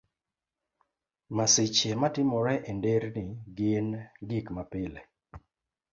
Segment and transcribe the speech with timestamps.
[1.35, 3.25] Masiche matimore e nderni
[3.57, 3.87] gin
[4.29, 5.01] gik mapile.